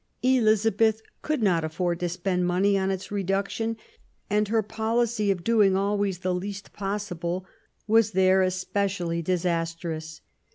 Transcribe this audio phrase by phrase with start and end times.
[0.23, 3.77] Elizabeth could not afford to spend money on its reduction,
[4.31, 7.45] and her policy of doing always the least possible
[7.85, 10.21] was there especially disastrous.